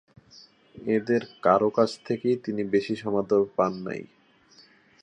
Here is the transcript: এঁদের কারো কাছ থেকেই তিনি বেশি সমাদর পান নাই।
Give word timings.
এঁদের 0.75 1.21
কারো 1.41 1.69
কাছ 1.69 1.89
থেকেই 2.05 2.35
তিনি 2.35 2.61
বেশি 2.73 2.93
সমাদর 2.95 3.41
পান 3.57 3.71
নাই। 3.85 4.01